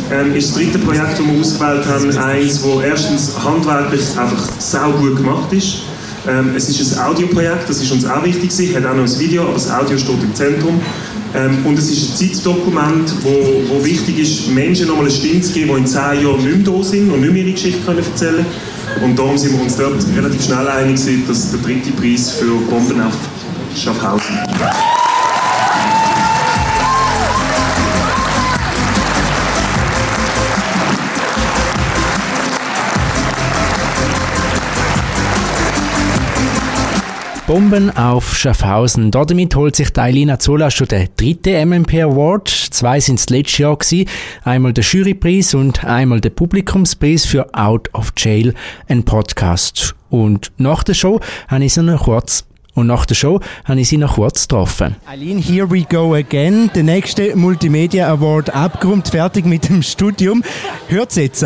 ähm, 0.09 0.33
ist 0.35 0.51
das 0.51 0.55
dritte 0.55 0.79
Projekt, 0.79 1.19
das 1.19 1.19
wir 1.19 1.39
ausgewählt 1.41 1.85
haben, 1.85 2.17
eins, 2.17 2.62
das 2.62 2.83
erstens 2.85 3.33
handwerklich 3.43 4.03
einfach 4.17 4.50
sau 4.59 4.91
gut 4.91 5.17
gemacht 5.17 5.51
ist 5.51 5.81
ähm, 6.27 6.53
es 6.56 6.70
ist 6.70 6.98
ein 6.98 7.06
Audioprojekt, 7.06 7.70
das 7.70 7.82
ist 7.82 7.92
uns 7.92 8.06
auch 8.06 8.24
wichtig 8.24 8.50
gewesen, 8.50 8.75
hat 8.75 8.86
auch 8.86 8.96
noch 8.96 9.03
ein 9.03 9.20
Video, 9.20 9.44
aber 9.44 9.53
das 9.53 9.70
Audio 9.70 9.98
steht 9.98 10.24
im 10.24 10.34
Zentrum. 10.34 10.82
Ähm, 11.36 11.65
und 11.65 11.77
es 11.80 11.89
ist 11.89 12.22
ein 12.22 12.30
Zeitdokument, 12.30 13.13
wo, 13.24 13.63
wo 13.68 13.84
wichtig 13.84 14.20
ist, 14.20 14.48
Menschen 14.50 14.88
nochmal 14.88 15.06
eine 15.06 15.13
Stimme 15.13 15.42
zu 15.42 15.51
geben, 15.51 15.72
die 15.74 15.80
in 15.80 15.88
zehn 15.88 16.24
Jahren 16.24 16.44
nicht 16.44 16.65
mehr 16.65 16.77
da 16.77 16.84
sind 16.84 17.12
und 17.12 17.22
nicht 17.22 17.34
mehr 17.34 17.44
ihre 17.44 17.53
Geschichte 17.53 17.82
können 17.86 18.00
erzählen 18.00 18.46
können. 18.46 19.03
Und 19.03 19.18
darum 19.18 19.38
sind 19.38 19.53
wir 19.53 19.63
uns 19.63 19.75
dort 19.75 20.06
relativ 20.15 20.44
schnell 20.44 20.68
einig, 20.68 21.00
dass 21.27 21.51
der 21.51 21.60
dritte 21.60 21.92
Preis 21.92 22.32
für 22.32 22.56
Bomben 22.70 23.01
auf 23.01 23.13
Schaffhausen 23.75 24.38
Bomben 37.47 37.95
auf 37.97 38.38
Schaffhausen. 38.38 39.12
Damit 39.12 39.55
holt 39.55 39.75
sich 39.75 39.97
Eilina 39.97 40.39
Zola 40.39 40.71
schon 40.71 40.88
den 40.88 41.09
dritten 41.17 41.69
MMP 41.69 42.01
Award. 42.01 42.47
Zwei 42.47 43.01
sind 43.01 43.19
es 43.19 43.29
letztes 43.29 43.57
Jahr 43.57 43.75
gewesen. 43.75 44.07
Einmal 44.43 44.71
der 44.71 44.85
Jurypreis 44.85 45.53
und 45.53 45.83
einmal 45.83 46.21
der 46.21 46.29
Publikumspreis 46.29 47.25
für 47.25 47.53
Out 47.53 47.89
of 47.93 48.13
Jail, 48.15 48.53
ein 48.88 49.03
Podcast. 49.03 49.93
Und 50.09 50.53
nach 50.57 50.83
der 50.83 50.93
Show 50.93 51.19
habe 51.50 51.65
ich 51.65 51.73
sie 51.73 51.83
noch 51.83 52.05
kurz 52.05 52.45
Und 52.75 52.88
nach 52.88 53.05
der 53.05 53.15
Show 53.15 53.41
habe 53.65 53.81
ich 53.81 53.89
sie 53.89 53.97
noch 53.97 54.15
kurz 54.15 54.47
getroffen. 54.47 54.95
Aline, 55.05 55.41
here 55.41 55.69
we 55.69 55.83
go 55.83 56.13
again. 56.15 56.71
Der 56.73 56.83
nächste 56.83 57.35
Multimedia 57.35 58.09
Award 58.09 58.55
abgerundet, 58.55 59.09
fertig 59.09 59.45
mit 59.45 59.67
dem 59.67 59.83
Studium. 59.83 60.43
Hört 60.88 61.09
es 61.09 61.17
jetzt? 61.17 61.45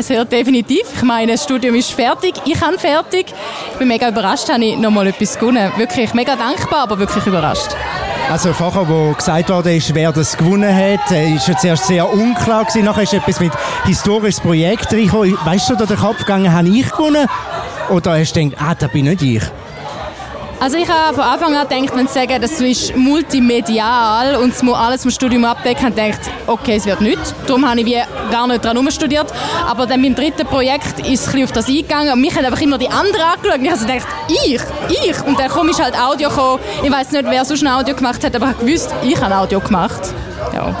Es 0.00 0.08
hört 0.08 0.32
definitiv. 0.32 0.80
Ich 0.96 1.02
meine, 1.02 1.32
das 1.32 1.44
Studium 1.44 1.74
ist 1.74 1.92
fertig. 1.92 2.32
Ich 2.46 2.58
bin 2.58 2.78
fertig. 2.78 3.26
Ich 3.72 3.78
bin 3.78 3.86
mega 3.86 4.08
überrascht, 4.08 4.48
habe 4.48 4.64
ich 4.64 4.78
nochmal 4.78 5.08
etwas 5.08 5.38
gewonnen. 5.38 5.70
Wirklich 5.76 6.14
mega 6.14 6.36
dankbar, 6.36 6.84
aber 6.84 6.98
wirklich 6.98 7.26
überrascht. 7.26 7.68
Also 8.30 8.54
vorher, 8.54 8.88
wo 8.88 9.12
gesagt 9.12 9.50
worden 9.50 9.76
ist, 9.76 9.94
wer 9.94 10.10
das 10.10 10.38
gewonnen 10.38 10.74
hat, 10.74 11.10
ist 11.10 11.48
ja 11.48 11.54
zuerst 11.54 11.86
sehr 11.86 12.10
unklar 12.10 12.64
gewesen. 12.64 12.86
Nachher 12.86 13.02
ist 13.02 13.12
etwas 13.12 13.40
mit 13.40 13.52
historisches 13.84 14.40
Projekt 14.40 14.90
reingekommen. 14.90 15.36
Weißt 15.44 15.68
du, 15.68 15.74
da 15.74 15.84
der 15.84 15.98
Kopf 15.98 16.20
gegangen, 16.20 16.50
habe 16.50 16.68
ich 16.68 16.90
gewonnen? 16.90 17.26
Oder 17.90 18.18
hast 18.18 18.34
du 18.34 18.40
gedacht, 18.40 18.62
ah, 18.62 18.74
das 18.74 18.90
bin 18.90 19.04
nicht 19.04 19.20
ich? 19.20 19.42
Also 20.60 20.76
ich 20.76 20.86
habe 20.90 21.14
von 21.14 21.24
Anfang 21.24 21.56
an 21.56 21.66
gedacht, 21.66 21.96
wenn 21.96 22.06
sie 22.06 22.12
sagen, 22.12 22.38
das 22.38 22.60
ist 22.60 22.94
multimedial 22.94 24.36
und 24.36 24.52
es 24.52 24.62
muss 24.62 24.76
alles 24.76 25.00
vom 25.00 25.10
Studium 25.10 25.46
abdecken, 25.46 25.86
habe 25.86 25.98
ich 25.98 26.12
gedacht, 26.12 26.30
okay, 26.46 26.76
es 26.76 26.84
wird 26.84 27.00
nichts. 27.00 27.34
Darum 27.46 27.66
habe 27.66 27.80
ich 27.80 27.86
wie 27.86 27.96
gar 28.30 28.46
nicht 28.46 28.62
daran 28.62 28.90
studiert. 28.90 29.32
Aber 29.66 29.86
dann 29.86 30.02
beim 30.02 30.14
dritten 30.14 30.46
Projekt 30.46 31.00
ist 31.08 31.28
es 31.28 31.34
ein 31.34 31.44
auf 31.44 31.52
das 31.52 31.66
eingegangen 31.66 32.12
und 32.12 32.20
mich 32.20 32.36
haben 32.36 32.44
einfach 32.44 32.60
immer 32.60 32.76
die 32.76 32.90
anderen 32.90 33.24
angeschaut 33.24 33.58
und 33.58 33.64
ich 33.64 33.70
habe 33.70 33.86
gedacht, 33.86 34.06
ich, 34.28 34.60
ich. 35.08 35.26
Und 35.26 35.40
dann 35.40 35.70
ich 35.70 35.80
halt 35.82 35.98
Audio 35.98 36.28
gekommen. 36.28 36.60
Ich 36.82 36.92
weiß 36.92 37.10
nicht, 37.12 37.24
wer 37.30 37.44
sonst 37.46 37.62
ein 37.62 37.68
Audio 37.68 37.94
gemacht 37.94 38.22
hat, 38.22 38.36
aber 38.36 38.50
ich 38.50 38.58
gewusst, 38.58 38.90
ich 39.02 39.18
habe 39.18 39.34
Audio 39.34 39.60
gemacht. 39.60 40.12
Ja. 40.54 40.76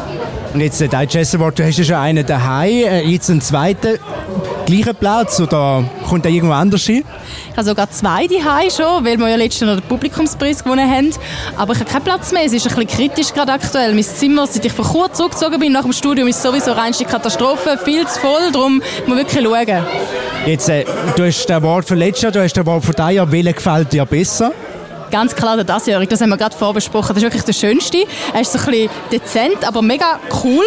Und 0.52 0.60
jetzt 0.60 0.80
der 0.80 0.88
Digest 0.88 1.34
Award, 1.36 1.58
du 1.58 1.64
hast 1.64 1.78
ja 1.78 1.84
schon 1.84 1.94
einen 1.94 2.26
daheim, 2.26 2.84
äh, 2.84 3.02
jetzt 3.02 3.30
einen 3.30 3.40
zweiten 3.40 3.98
gleichen 4.66 4.94
Platz 4.94 5.40
oder 5.40 5.84
kommt 6.08 6.24
der 6.24 6.32
irgendwo 6.32 6.54
anders 6.54 6.84
hin? 6.84 7.04
Ich 7.50 7.56
habe 7.56 7.68
sogar 7.68 7.90
zwei 7.90 8.26
daheim 8.26 8.70
schon, 8.70 9.04
weil 9.04 9.18
wir 9.18 9.28
ja 9.28 9.36
letztes 9.36 9.66
Jahr 9.66 9.76
den 9.76 9.82
Publikumspreis 9.82 10.62
gewonnen 10.62 10.88
haben. 10.88 11.10
Aber 11.56 11.72
ich 11.72 11.80
habe 11.80 11.90
keinen 11.90 12.04
Platz 12.04 12.32
mehr. 12.32 12.44
Es 12.44 12.52
ist 12.52 12.66
ein 12.66 12.74
bisschen 12.74 12.96
kritisch 12.96 13.34
gerade 13.34 13.52
aktuell. 13.52 13.92
Mein 13.94 14.04
Zimmer, 14.04 14.46
seit 14.46 14.64
ich 14.64 14.72
vor 14.72 14.84
kurzem 14.84 15.16
zurückgezogen 15.16 15.60
bin 15.60 15.72
nach 15.72 15.82
dem 15.82 15.92
Studium, 15.92 16.28
ist 16.28 16.42
sowieso 16.42 16.72
reinste 16.72 17.04
Katastrophe. 17.04 17.78
Viel 17.84 18.06
zu 18.06 18.20
voll, 18.20 18.52
darum 18.52 18.76
muss 18.76 19.08
man 19.08 19.18
wirklich 19.18 19.44
schauen. 19.44 19.84
Jetzt, 20.46 20.68
äh, 20.68 20.84
du 21.16 21.24
hast 21.24 21.46
den 21.46 21.56
Award 21.56 21.86
von 21.86 21.98
letztes 21.98 22.22
Jahr, 22.22 22.32
du 22.32 22.42
hast 22.42 22.54
den 22.54 22.62
Award 22.62 22.84
von 22.84 22.94
diesem 22.94 23.10
Jahr. 23.10 23.32
Welcher 23.32 23.52
gefällt 23.52 23.92
dir 23.92 24.06
besser? 24.06 24.52
Ganz 25.10 25.34
klar 25.34 25.56
der 25.56 25.64
Dasjährige, 25.64 26.08
das 26.08 26.20
haben 26.20 26.30
wir 26.30 26.36
gerade 26.36 26.56
vorbesprochen. 26.56 27.08
Das 27.08 27.16
ist 27.16 27.22
wirklich 27.24 27.42
der 27.42 27.52
schönste. 27.52 27.98
Er 28.32 28.42
ist 28.42 28.52
so 28.52 28.58
ein 28.60 28.64
bisschen 28.66 28.90
dezent, 29.10 29.66
aber 29.66 29.82
mega 29.82 30.20
cool. 30.44 30.64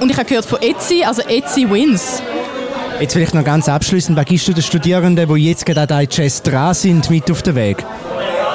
Und 0.00 0.10
ich 0.10 0.16
habe 0.16 0.26
gehört 0.26 0.46
von 0.46 0.60
Etsy, 0.62 1.04
also 1.04 1.22
Etsy 1.22 1.70
wins. 1.70 2.22
Jetzt 3.00 3.12
vielleicht 3.12 3.34
noch 3.34 3.44
ganz 3.44 3.68
abschließend, 3.68 4.16
was 4.16 4.24
gibst 4.24 4.48
du 4.48 4.54
den 4.54 4.62
Studierenden, 4.62 5.28
die 5.28 5.48
jetzt 5.48 5.66
gerade 5.66 5.94
an 5.94 6.06
Jazz 6.10 6.42
dran 6.42 6.72
sind, 6.72 7.10
mit 7.10 7.30
auf 7.30 7.42
den 7.42 7.54
Weg? 7.54 7.84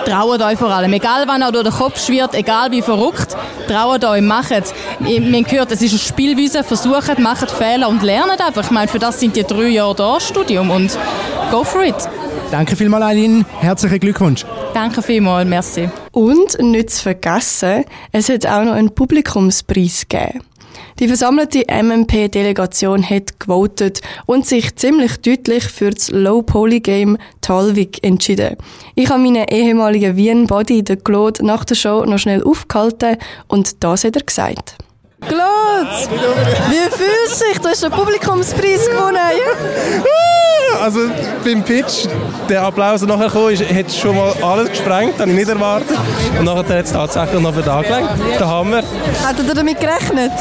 Traut 0.06 0.42
euch 0.42 0.58
vor 0.58 0.70
allem. 0.70 0.92
Egal 0.94 1.26
wann 1.28 1.44
auch 1.44 1.52
durch 1.52 1.66
den 1.66 1.74
Kopf 1.74 2.04
schwirrt, 2.04 2.34
egal 2.34 2.72
wie 2.72 2.82
verrückt, 2.82 3.38
traut 3.68 4.04
euch, 4.04 4.22
macht. 4.22 4.74
Wir 5.00 5.22
haben 5.22 5.44
gehört, 5.44 5.72
es 5.72 5.82
ist 5.84 5.92
eine 5.92 6.00
Spielwiese, 6.00 6.64
versucht, 6.64 7.20
macht 7.20 7.52
Fehler 7.52 7.88
und 7.88 8.02
lernt 8.02 8.42
einfach. 8.42 8.64
Ich 8.64 8.72
meine, 8.72 8.88
für 8.88 8.98
das 8.98 9.20
sind 9.20 9.36
die 9.36 9.44
drei 9.44 9.68
Jahre 9.68 9.94
da, 9.94 10.20
Studium 10.20 10.72
und 10.72 10.98
go 11.52 11.64
for 11.64 11.84
it. 11.84 11.96
Danke 12.50 12.76
vielmals, 12.76 13.06
Aline. 13.06 13.46
Herzlichen 13.60 14.00
Glückwunsch. 14.00 14.44
Danke 14.74 15.04
vielmals, 15.04 15.48
merci. 15.48 15.90
Und 16.12 16.60
nicht 16.60 16.90
zu 16.90 17.04
vergessen, 17.04 17.86
es 18.12 18.28
hat 18.28 18.48
auch 18.48 18.64
noch 18.64 18.74
einen 18.74 18.94
Publikumspreis 18.94 20.08
gegeben. 20.10 20.42
Die 21.00 21.08
versammelte 21.08 21.64
MMP-Delegation 21.68 23.08
hat 23.08 23.40
gewotet 23.40 24.02
und 24.26 24.46
sich 24.46 24.76
ziemlich 24.76 25.20
deutlich 25.22 25.64
für 25.64 25.90
das 25.90 26.10
Low-Poly-Game 26.12 27.18
Talvik 27.42 28.04
entschieden. 28.04 28.58
Ich 28.96 29.10
habe 29.10 29.22
meinen 29.22 29.46
ehemaligen 29.50 30.16
Wien-Body, 30.16 30.84
den 30.84 31.04
Claude, 31.04 31.46
nach 31.46 31.66
der 31.66 31.76
Show 31.76 32.06
noch 32.06 32.20
schnell 32.20 32.44
aufgehalten 32.44 33.18
und 33.48 33.84
das 33.84 34.04
hat 34.04 34.16
er 34.16 34.24
gesagt. 34.24 34.78
Claude, 35.22 35.90
wie 36.70 36.90
fühlst 36.90 37.42
du 37.42 37.46
dich? 37.46 37.60
Du 37.60 37.68
hast 37.68 37.84
den 37.84 37.92
Publikumspreis 37.92 38.90
gewonnen. 38.90 39.18
Also 40.82 41.02
beim 41.44 41.64
Pitch, 41.64 42.08
der 42.52 42.64
Applaus, 42.64 43.00
der 43.00 43.08
nachher 43.08 43.30
kam, 43.30 43.50
ist, 43.50 43.64
hat 43.64 43.92
schon 43.92 44.16
mal 44.16 44.34
alles 44.42 44.70
gesprengt, 44.70 45.20
habe 45.20 45.32
ich 45.32 45.38
nicht 45.38 45.50
erwartet. 45.50 45.98
Und 46.38 46.46
nachher 46.46 46.80
hat 46.80 46.86
es 46.86 46.92
tatsächlich 46.92 47.42
noch 47.42 47.54
für 47.54 47.62
den 47.62 47.82
gelenkt, 47.82 48.12
der 48.40 48.48
Hammer. 48.48 48.78
Hat 49.26 49.40
er 49.40 49.56
damit 49.56 49.80
gerechnet? 49.80 50.32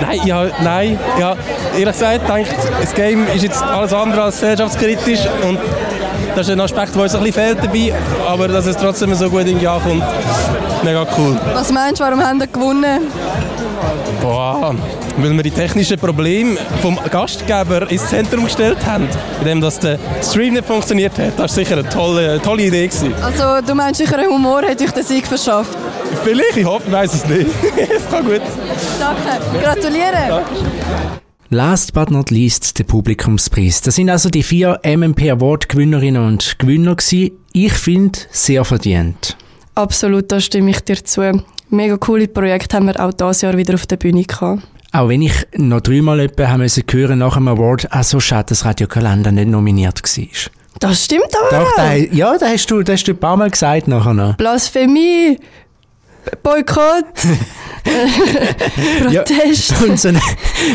Nein, 0.00 0.20
ja, 0.24 0.46
nein, 0.62 0.98
ja, 1.18 1.36
ehrlich 1.72 1.92
gesagt, 1.92 2.28
denkt, 2.28 2.54
das 2.80 2.94
Game 2.94 3.26
ist 3.34 3.42
jetzt 3.42 3.62
alles 3.62 3.92
andere 3.92 4.22
als 4.22 4.40
gesellschaftskritisch 4.40 5.20
und 5.46 5.58
das 6.34 6.48
ist 6.48 6.52
ein 6.52 6.60
Aspekt, 6.60 6.94
der 6.94 7.02
uns 7.02 7.14
ein 7.14 7.22
bisschen 7.22 7.44
fehlt 7.44 7.58
dabei, 7.62 7.94
aber 8.26 8.48
dass 8.48 8.66
es 8.66 8.76
trotzdem 8.76 9.14
so 9.14 9.28
gut 9.28 9.46
in 9.46 9.58
die 9.58 9.68
ankommt, 9.68 10.02
mega 10.82 11.06
cool. 11.18 11.38
Was 11.52 11.70
meinst 11.70 12.00
du, 12.00 12.04
warum 12.04 12.24
haben 12.24 12.40
wir 12.40 12.46
gewonnen? 12.46 13.02
Boah, 14.20 14.74
weil 15.16 15.32
wir 15.32 15.42
die 15.42 15.50
technischen 15.50 15.98
Probleme 15.98 16.56
vom 16.82 16.98
Gastgeber 17.10 17.90
ins 17.90 18.08
Zentrum 18.08 18.44
gestellt 18.44 18.84
haben, 18.84 19.08
indem 19.40 19.60
das 19.60 19.78
der 19.78 19.98
Stream 20.22 20.54
nicht 20.54 20.66
funktioniert 20.66 21.18
hat. 21.18 21.32
Das 21.38 21.38
war 21.38 21.48
sicher 21.48 21.78
eine 21.78 21.88
tolle, 21.88 22.40
tolle 22.42 22.64
Idee. 22.64 22.88
Gewesen. 22.88 23.14
Also 23.22 23.66
du 23.66 23.74
meinst 23.74 23.98
sicher, 23.98 24.18
Humor 24.28 24.62
hat 24.62 24.80
euch 24.80 24.90
den 24.90 25.04
Sieg 25.04 25.26
verschafft? 25.26 25.76
Vielleicht, 26.22 26.56
ich 26.56 26.64
hoffe, 26.64 26.84
ich 26.86 26.92
weiß 26.92 27.14
es 27.14 27.26
nicht. 27.26 27.50
Es 27.76 28.08
kann 28.10 28.24
gut. 28.24 28.40
Danke, 28.98 29.62
gratuliere. 29.62 30.44
Last 31.50 31.92
but 31.92 32.10
not 32.10 32.30
least 32.30 32.78
der 32.78 32.84
Publikumspreis. 32.84 33.82
Das 33.82 33.94
sind 33.94 34.10
also 34.10 34.28
die 34.28 34.42
vier 34.42 34.80
MMP 34.84 35.30
Award 35.30 35.68
Gewinnerinnen 35.68 36.26
und 36.26 36.58
Gewinner 36.58 36.96
gewesen. 36.96 37.32
Ich 37.52 37.72
finde, 37.74 38.18
sehr 38.30 38.64
verdient. 38.64 39.36
Absolut, 39.74 40.32
da 40.32 40.40
stimme 40.40 40.70
ich 40.70 40.80
dir 40.80 41.04
zu. 41.04 41.44
Mega 41.70 41.96
coole 41.96 42.28
Projekte 42.28 42.76
haben 42.76 42.86
wir 42.86 42.98
auch 42.98 43.12
dieses 43.12 43.42
Jahr 43.42 43.56
wieder 43.56 43.74
auf 43.74 43.86
der 43.86 43.96
Bühne 43.96 44.24
gehabt. 44.24 44.62
Auch 44.94 45.08
wenn 45.08 45.22
ich 45.22 45.34
noch 45.56 45.80
dreimal 45.80 46.20
etwa 46.20 46.46
haben 46.46 46.60
müssen 46.60 46.84
hören 46.88 47.18
nach 47.18 47.34
dem 47.34 47.48
Award, 47.48 47.90
auch 47.90 48.04
so 48.04 48.20
schade, 48.20 48.50
dass 48.50 48.64
Radio 48.64 48.86
Kalender 48.86 49.32
nicht 49.32 49.48
nominiert 49.48 50.00
war. 50.00 50.50
Das 50.78 51.04
stimmt 51.04 51.34
aber 51.36 51.64
Doch, 51.64 51.72
da, 51.76 51.94
ja, 51.94 52.38
das 52.38 52.48
hast, 52.48 52.70
du, 52.70 52.80
das 52.84 53.00
hast 53.00 53.08
du 53.08 53.12
ein 53.12 53.18
paar 53.18 53.36
Mal 53.36 53.50
gesagt 53.50 53.88
nachher 53.88 54.14
noch. 54.14 54.36
Blasphemie! 54.36 55.40
Boykott! 56.42 57.04
Protest! 59.02 59.70
Ja, 59.70 59.76
und 59.88 60.00
so 60.00 60.08
eine, 60.08 60.20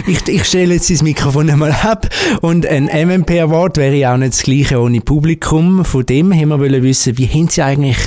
ich, 0.07 0.27
ich 0.27 0.45
stelle 0.45 0.75
jetzt 0.75 0.89
das 0.89 1.01
Mikrofon 1.01 1.49
einmal 1.49 1.71
ab 1.71 2.07
und 2.41 2.65
ein 2.65 2.85
MMP 2.85 3.31
Award 3.41 3.77
wäre 3.77 3.95
ja 3.95 4.13
auch 4.13 4.17
nicht 4.17 4.33
das 4.33 4.43
gleiche 4.43 4.79
ohne 4.79 5.01
Publikum. 5.01 5.83
Von 5.85 6.05
dem 6.05 6.33
haben 6.33 6.49
wir 6.49 6.59
wollen 6.59 6.83
wissen, 6.83 7.17
wie 7.17 7.27
haben 7.27 7.47
Sie 7.47 7.61
eigentlich 7.61 7.97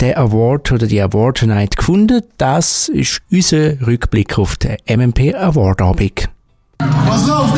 den 0.00 0.16
Award 0.16 0.72
oder 0.72 0.86
die 0.86 1.00
Award 1.00 1.42
Night 1.42 1.76
gefunden? 1.76 2.22
Das 2.38 2.88
ist 2.88 3.22
unser 3.30 3.80
Rückblick 3.86 4.38
auf 4.38 4.56
den 4.56 4.76
MMP 4.88 5.34
Award 5.34 5.82
Abend. 5.82 6.28
Pass 6.78 7.30
auf, 7.30 7.52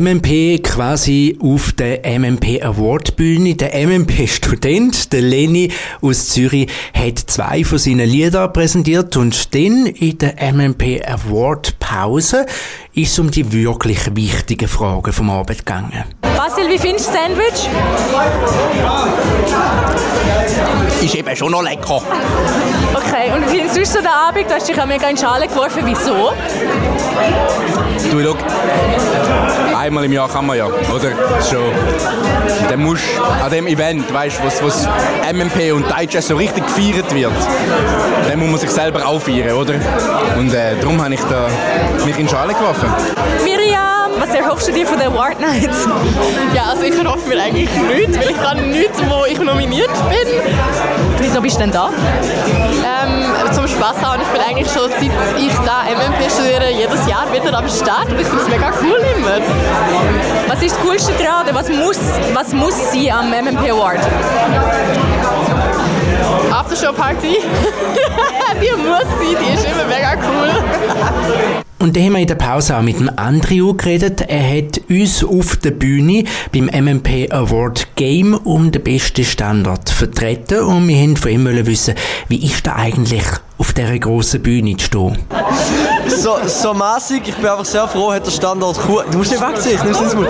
MMP! 0.00 0.60
Quasi 0.60 1.38
auf 1.40 1.70
der 1.72 2.00
MMP 2.18 2.60
Award 2.64 3.14
Bühne. 3.14 3.54
Der 3.54 3.86
MMP 3.86 4.26
Student, 4.28 5.12
der 5.12 5.20
Leni 5.20 5.70
aus 6.00 6.30
Zürich, 6.30 6.68
hat 6.92 7.18
zwei 7.18 7.62
von 7.62 7.78
seinen 7.78 8.08
Liedern 8.08 8.52
präsentiert 8.52 9.16
und 9.16 9.54
dann 9.54 9.86
in 9.86 10.18
der 10.18 10.34
MMP 10.52 11.00
Award 11.06 11.78
Pause 11.78 12.46
ist 12.94 13.12
es 13.12 13.18
um 13.20 13.30
die 13.30 13.52
wirklich 13.52 14.16
wichtigen 14.16 14.66
Fragen 14.66 15.12
vom 15.12 15.30
Abend 15.30 15.58
gegangen. 15.58 16.04
Basil, 16.22 16.68
wie 16.68 16.78
findest 16.78 17.10
du 17.10 17.12
das 17.12 17.22
Sandwich? 17.22 17.68
Ist 21.04 21.14
eben 21.16 21.36
schon 21.36 21.52
noch 21.52 21.62
lecker. 21.62 22.00
Okay, 22.94 23.30
und 23.34 23.52
wie 23.52 23.58
findest 23.58 23.76
du 23.76 23.84
so 23.84 23.98
den 23.98 24.06
Abend? 24.06 24.48
Du 24.48 24.54
hast 24.54 24.66
dich 24.66 24.74
ja 24.74 24.86
mega 24.86 25.06
in 25.06 25.16
die 25.16 25.20
Schale 25.20 25.46
geworfen. 25.46 25.82
Wieso? 25.84 26.32
Du, 28.10 28.22
schau, 28.22 28.36
einmal 29.76 30.04
im 30.06 30.12
Jahr 30.12 30.30
kann 30.30 30.46
man 30.46 30.56
ja, 30.56 30.64
oder? 30.64 31.10
Schon. 31.42 31.72
Dann 32.70 32.80
musst 32.80 33.04
an 33.42 33.50
dem 33.50 33.66
Event, 33.66 34.14
weißt 34.14 34.38
du, 34.38 34.46
was, 34.46 34.62
was 34.62 34.88
MMP 35.30 35.74
und 35.74 35.84
Digest 35.94 36.28
so 36.28 36.36
richtig 36.36 36.64
gefeiert 36.66 37.14
wird, 37.14 37.32
dann 38.26 38.38
muss 38.38 38.50
man 38.50 38.60
sich 38.60 38.70
selber 38.70 39.06
auch 39.06 39.20
feiern, 39.20 39.58
oder? 39.58 39.74
Und 40.38 40.54
äh, 40.54 40.74
darum 40.80 41.04
habe 41.04 41.12
ich 41.12 41.20
da 41.20 41.48
mich 42.06 42.18
in 42.18 42.26
Schale 42.26 42.54
geworfen. 42.54 42.88
Miriam, 43.44 43.93
was 44.18 44.34
erhoffst 44.34 44.68
du 44.68 44.72
dir 44.72 44.86
von 44.86 44.98
der 44.98 45.08
Award 45.08 45.40
Night? 45.40 45.70
Ja, 46.54 46.64
also 46.70 46.82
ich 46.84 46.96
erhoffe 46.96 47.28
mir 47.28 47.42
eigentlich 47.42 47.70
nichts, 47.70 48.18
weil 48.18 48.30
ich 48.30 48.42
kann 48.42 48.70
nichts, 48.70 49.00
wo 49.08 49.24
ich 49.24 49.38
nominiert 49.38 49.90
bin. 50.08 50.28
Wieso 51.18 51.40
bist 51.40 51.56
du 51.56 51.60
denn 51.60 51.72
da? 51.72 51.88
Ähm, 51.88 53.52
zum 53.52 53.68
Spaß 53.68 54.02
haben. 54.02 54.20
Ich 54.22 54.28
bin 54.28 54.40
eigentlich 54.40 54.70
schon 54.72 54.90
seit 54.90 55.02
ich 55.02 55.54
da 55.64 55.84
MMP 55.84 56.30
studiere 56.30 56.70
jedes 56.70 57.06
Jahr 57.06 57.32
wieder 57.32 57.56
am 57.56 57.68
Start 57.68 58.10
und 58.10 58.20
ich 58.20 58.26
finde 58.26 58.42
es 58.42 58.48
mega 58.48 58.72
cool 58.82 59.00
immer. 59.16 59.38
Was 60.48 60.62
ist 60.62 60.76
das 60.76 60.82
Coolste 60.82 61.12
daran? 61.22 61.46
Was 61.52 61.68
muss, 61.68 61.98
was 62.32 62.52
muss 62.52 62.92
sie 62.92 63.10
am 63.10 63.30
MMP 63.30 63.70
Award? 63.70 64.00
Aftershow-Party. 66.52 67.38
die 68.60 68.82
muss 68.82 69.02
sein, 69.02 69.36
die 69.40 69.54
ist 69.54 69.64
immer 69.64 69.84
mega 69.84 70.14
cool. 70.14 71.63
Und 71.84 71.96
dann 71.96 72.04
haben 72.04 72.12
wir 72.14 72.20
in 72.20 72.26
der 72.26 72.36
Pause 72.36 72.78
auch 72.78 72.82
mit 72.82 72.98
dem 72.98 73.10
Andrew 73.14 73.74
geredet. 73.74 74.22
Er 74.22 74.56
hat 74.56 74.80
uns 74.88 75.22
auf 75.22 75.56
der 75.56 75.72
Bühne 75.72 76.24
beim 76.50 76.64
MMP 76.64 77.30
Award 77.30 77.88
Game 77.94 78.32
um 78.32 78.72
den 78.72 78.82
besten 78.82 79.22
Standard 79.22 79.90
vertreten 79.90 80.60
und 80.60 80.88
wir 80.88 80.96
wollten 80.96 81.16
von 81.18 81.30
ihm 81.30 81.66
wissen, 81.66 81.94
wie 82.28 82.42
ist 82.42 82.66
da 82.66 82.76
eigentlich 82.76 83.24
auf 83.58 83.72
dieser 83.72 83.98
grossen 83.98 84.42
Bühne 84.42 84.76
zu 84.76 84.86
stehen? 84.86 85.18
So, 86.06 86.36
so 86.46 86.74
massig, 86.74 87.22
ich 87.26 87.34
bin 87.36 87.46
einfach 87.46 87.64
sehr 87.64 87.88
froh, 87.88 88.12
hat 88.12 88.26
der 88.26 88.30
Standort 88.30 88.78
Chur. 88.84 89.04
Du 89.10 89.18
musst 89.18 89.30
nicht 89.30 89.42
wegziehen, 89.42 89.76
ich 89.76 89.84
nimm's 89.84 90.00
ins 90.00 90.14
Mund. 90.14 90.28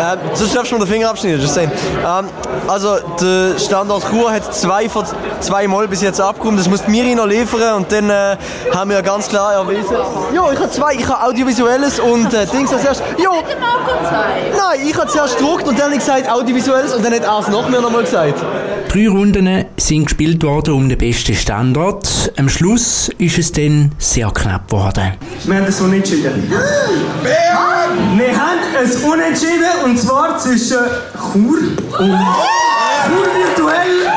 Ähm, 0.00 0.18
sonst 0.34 0.54
darfst 0.54 0.72
du 0.72 0.76
mir 0.76 0.84
den 0.84 0.92
Finger 0.92 1.10
abschneiden, 1.10 1.40
just 1.40 1.54
saying. 1.54 1.70
Ähm, 2.04 2.26
also, 2.66 2.96
der 3.20 3.58
Standort 3.58 4.04
Chur 4.10 4.32
hat 4.32 4.52
zwei 4.54 4.88
von 4.88 5.04
zwei 5.40 5.68
Mal 5.68 5.86
bis 5.86 6.02
jetzt 6.02 6.20
abgekommen, 6.20 6.56
das 6.56 6.68
muss 6.68 6.86
Miri 6.88 7.14
noch 7.14 7.26
liefern 7.26 7.76
und 7.76 7.92
dann 7.92 8.10
äh, 8.10 8.36
haben 8.74 8.90
wir 8.90 9.00
ganz 9.02 9.28
klar 9.28 9.54
erwiesen. 9.54 9.96
Ja, 10.34 10.50
ich 10.52 10.58
habe 10.58 10.70
zwei, 10.70 10.94
ich 10.94 11.08
habe 11.08 11.24
Audiovisuelles 11.24 12.00
und 12.00 12.34
äh, 12.34 12.46
Dings 12.46 12.72
als 12.72 12.84
erstes. 12.84 13.06
Ja! 13.18 13.30
Nein, 13.30 14.86
ich 14.86 14.96
habe 14.96 15.08
zuerst 15.08 15.38
gedruckt 15.38 15.68
und 15.68 15.78
dann 15.78 15.86
habe 15.86 15.94
ich 15.94 16.00
gesagt 16.00 16.28
Audiovisuelles 16.28 16.94
und 16.94 17.04
dann 17.04 17.14
hat 17.14 17.22
er 17.22 17.38
es 17.38 17.48
noch 17.48 17.68
mehr 17.68 17.80
nochmal 17.80 18.02
gesagt. 18.02 18.34
Drei 18.92 19.08
Runden 19.08 19.64
sind 19.78 20.04
gespielt 20.04 20.42
worden 20.42 20.74
um 20.74 20.86
den 20.86 20.98
besten 20.98 21.34
Standort. 21.34 22.30
Am 22.36 22.50
Schluss 22.50 23.08
ist 23.16 23.38
es 23.38 23.50
dann 23.50 23.90
sehr 23.96 24.30
knapp 24.30 24.68
geworden. 24.68 25.12
Wir 25.46 25.56
haben 25.56 25.64
das 25.64 25.80
Unentschieden. 25.80 26.50
Wir 26.50 28.38
haben 28.38 28.60
ein 28.76 29.10
Unentschieden 29.10 29.84
und 29.86 29.98
zwar 29.98 30.36
zwischen 30.38 30.76
Chur 31.32 31.58
und 32.00 32.18
Chur 33.08 33.26
virtuell. 33.34 34.12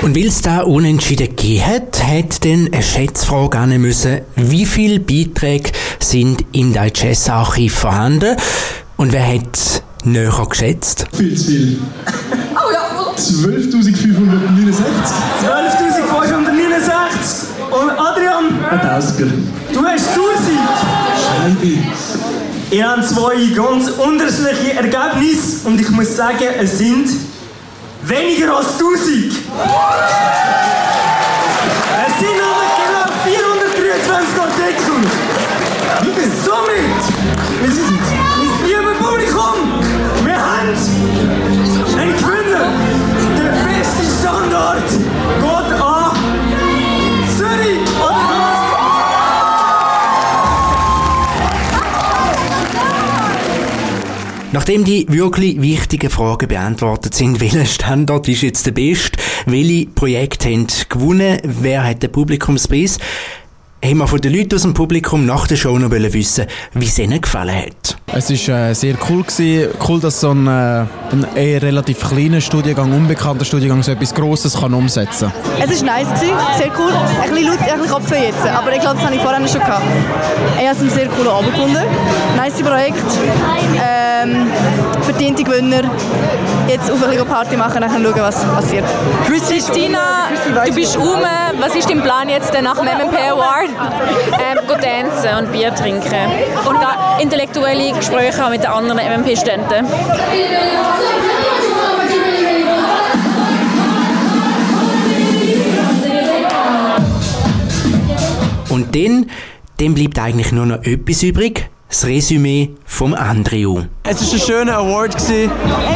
Und 0.00 0.16
weil 0.16 0.28
es 0.28 0.40
da 0.40 0.62
Unentschieden 0.62 1.28
gegeben 1.28 1.66
hat, 1.66 2.02
hat 2.02 2.42
dann 2.42 2.70
eine 2.72 2.82
Schätzfrage 2.82 3.58
an 3.58 3.78
müssen, 3.78 4.22
wie 4.36 4.64
viele 4.64 4.98
Beiträge 4.98 5.72
sind 5.98 6.42
im 6.52 6.72
Digest-Archiv 6.72 7.74
vorhanden 7.74 8.34
und 8.96 9.12
wer 9.12 9.28
hat 9.28 9.82
näher 10.04 10.46
geschätzt? 10.48 11.06
Viel 11.16 11.36
zu 11.36 11.44
viel. 11.46 11.78
Oh 12.54 12.70
ja. 12.72 12.82
12.569. 13.16 14.84
12.569 15.44 17.70
und 17.70 17.90
Adrian, 17.90 18.44
Ein 18.70 18.80
Tausiger. 18.80 19.26
du 19.72 19.84
hast 19.84 20.08
1000. 20.08 20.22
Scheibe. 21.22 21.78
Ihr 22.70 22.88
habt 22.88 23.04
zwei 23.06 23.36
ganz 23.54 23.90
unterschiedliche 23.90 24.74
Ergebnisse 24.76 25.68
und 25.68 25.78
ich 25.80 25.90
muss 25.90 26.16
sagen, 26.16 26.44
es 26.60 26.78
sind 26.78 27.08
weniger 28.04 28.56
als 28.56 28.72
1000. 28.72 29.32
Es 32.06 32.18
sind 32.18 32.40
aber 32.40 32.66
Nachdem 54.52 54.84
die 54.84 55.06
wirklich 55.08 55.60
wichtigen 55.62 56.10
Fragen 56.10 56.46
beantwortet 56.46 57.14
sind, 57.14 57.40
welcher 57.40 57.64
Standort 57.64 58.28
ist 58.28 58.42
jetzt 58.42 58.66
der 58.66 58.72
beste, 58.72 59.18
welche 59.46 59.86
Projekte 59.86 60.50
haben 60.50 60.66
gewonnen, 60.88 61.38
wer 61.42 61.84
hat 61.84 62.02
den 62.02 62.12
Publikumspreis, 62.12 62.98
haben 63.84 63.98
wir 63.98 64.06
von 64.06 64.20
den 64.20 64.34
Leuten 64.34 64.54
aus 64.54 64.62
dem 64.62 64.74
Publikum 64.74 65.26
nach 65.26 65.46
der 65.46 65.56
Show 65.56 65.78
noch 65.78 65.90
wissen, 65.90 66.46
wie 66.74 66.86
es 66.86 66.98
ihnen 66.98 67.20
gefallen 67.20 67.56
hat. 67.56 67.96
Es 68.06 68.48
war 68.48 68.68
äh, 68.68 68.74
sehr 68.74 68.94
cool. 69.08 69.22
Gewesen. 69.22 69.68
Cool, 69.88 70.00
dass 70.00 70.20
so 70.20 70.30
ein, 70.30 70.46
äh, 70.46 70.84
ein 71.12 71.26
eher 71.34 71.62
relativ 71.62 72.00
kleiner 72.08 72.40
Studiengang, 72.40 72.92
unbekannter 72.92 73.44
Studiengang, 73.44 73.82
so 73.82 73.92
etwas 73.92 74.14
Grosses 74.14 74.58
kann 74.58 74.74
umsetzen 74.74 75.30
kann. 75.30 75.70
Es 75.70 75.80
war 75.80 75.86
nice, 75.86 76.08
gewesen, 76.08 76.36
sehr 76.58 76.70
cool. 76.78 76.92
Ein 76.92 77.30
bisschen 77.30 77.46
laut, 77.46 77.58
ein 77.60 77.78
bisschen 77.78 77.92
Kopf 77.92 78.10
jetzt, 78.10 78.46
aber 78.46 78.72
ich 78.72 78.80
glaube, 78.80 78.96
das 78.96 79.04
hatte 79.04 79.14
ich 79.14 79.22
vorher 79.22 79.48
schon 79.48 79.60
gehabt. 79.60 79.82
Ich 80.58 80.66
habe 80.66 80.76
es 80.76 80.80
einen 80.80 80.90
sehr 80.90 81.08
coolen 81.08 81.28
Abend 81.28 81.54
gefunden. 81.54 81.82
Nice 82.36 82.62
Projekt. 82.62 82.98
Ähm, 83.82 84.46
verdiente 85.02 85.42
Gewinner. 85.42 85.82
Jetzt 86.68 86.90
auf 86.90 87.02
eine 87.02 87.24
Party 87.24 87.56
machen, 87.56 87.80
dann 87.80 87.90
schauen, 87.90 88.14
was 88.16 88.44
passiert. 88.44 88.84
Christina, 89.26 90.28
du 90.64 90.74
bist 90.74 90.96
um. 90.96 91.20
Was 91.58 91.74
ist 91.74 91.88
dein 91.88 92.02
Plan 92.02 92.28
jetzt 92.28 92.52
nach 92.62 92.76
dem 92.76 92.86
MMP 92.86 93.16
Award? 93.30 93.68
Ähm, 93.68 94.58
go 94.66 94.74
tanzen 94.74 95.38
und 95.38 95.52
Bier 95.52 95.74
trinken. 95.74 96.30
Und 96.66 96.76
da 96.80 97.18
intellektuelle 97.20 97.92
Gespräche 98.02 98.50
mit 98.50 98.64
den 98.64 98.70
anderen 98.70 98.98
MMP-Ständen. 98.98 99.86
Und 108.68 108.96
dann, 108.96 109.30
dann 109.78 109.94
bleibt 109.94 110.18
eigentlich 110.18 110.50
nur 110.50 110.66
noch 110.66 110.82
etwas 110.82 111.22
übrig, 111.22 111.70
das 111.88 112.04
Resümee 112.04 112.70
vom 112.86 113.14
Andrew. 113.14 113.82
Es 114.02 114.26
war 114.26 114.32
ein 114.32 114.40
schöner 114.40 114.78
Award. 114.78 115.16
Gewesen. 115.16 115.52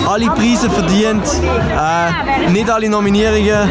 Alle 0.07 0.27
Preise 0.27 0.71
verdient. 0.71 1.25
Äh, 1.27 2.51
nicht 2.51 2.71
alle 2.71 2.89
Nominierungen. 2.89 3.69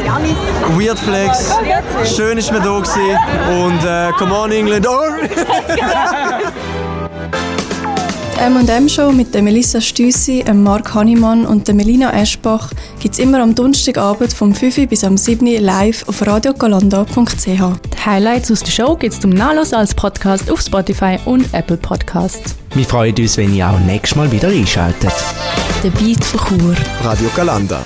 Weird 0.78 1.00
Flex. 1.00 1.56
Schön 2.14 2.38
ist 2.38 2.52
man 2.52 2.62
da 2.62 2.80
gewesen. 2.80 3.18
Und 3.64 3.86
äh, 3.86 4.12
Come 4.18 4.36
on 4.36 4.52
England. 4.52 4.86
Oh. 4.90 4.92
Die 8.36 8.42
M&M-Show 8.42 9.12
mit 9.12 9.34
der 9.34 9.42
Melissa 9.42 9.80
Stüssi, 9.80 10.44
dem 10.46 10.62
Mark 10.62 10.94
Hannemann 10.94 11.46
und 11.46 11.68
der 11.68 11.74
Melina 11.74 12.12
Eschbach 12.14 12.70
gibt 13.00 13.14
es 13.14 13.20
immer 13.20 13.42
am 13.42 13.56
Donnerstagabend 13.56 14.34
vom 14.34 14.54
5 14.54 14.90
bis 14.90 15.04
am 15.04 15.16
7 15.16 15.48
live 15.64 16.08
auf 16.08 16.26
radiogalanda.ch. 16.26 17.46
Die 17.46 18.06
Highlights 18.06 18.52
aus 18.52 18.60
der 18.60 18.72
Show 18.72 18.96
gibt 18.98 19.14
es 19.14 19.20
zum 19.22 19.32
Nachlesen 19.32 19.76
als 19.76 19.96
Podcast 19.96 20.52
auf 20.52 20.62
Spotify 20.62 21.18
und 21.26 21.52
Apple 21.54 21.78
Podcasts. 21.78 22.56
Wir 22.74 22.86
freuen 22.86 23.16
uns, 23.18 23.38
wenn 23.38 23.56
ihr 23.56 23.70
auch 23.70 23.80
nächstes 23.80 24.18
Mal 24.18 24.32
wieder 24.32 24.50
einschaltet. 24.50 25.14
Der 25.82 25.90
Beat 25.92 26.24
von 26.24 26.60
Chur. 26.60 26.76
Radio 27.04 27.30
Galanda. 27.36 27.86